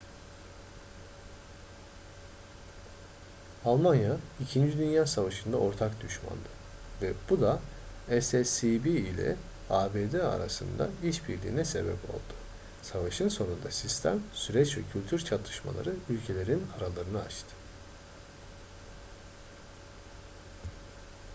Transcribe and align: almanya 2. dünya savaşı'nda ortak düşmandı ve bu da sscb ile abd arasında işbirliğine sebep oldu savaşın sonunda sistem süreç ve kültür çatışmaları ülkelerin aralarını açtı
almanya 3.65 4.17
2. 4.39 4.77
dünya 4.77 5.05
savaşı'nda 5.05 5.57
ortak 5.57 6.01
düşmandı 6.01 6.49
ve 7.01 7.13
bu 7.29 7.41
da 7.41 7.59
sscb 8.21 8.85
ile 8.89 9.35
abd 9.69 10.13
arasında 10.13 10.89
işbirliğine 11.03 11.65
sebep 11.65 12.09
oldu 12.09 12.33
savaşın 12.81 13.29
sonunda 13.29 13.71
sistem 13.71 14.19
süreç 14.33 14.77
ve 14.77 14.81
kültür 14.93 15.19
çatışmaları 15.25 15.93
ülkelerin 16.09 16.67
aralarını 16.77 17.21
açtı 17.23 17.55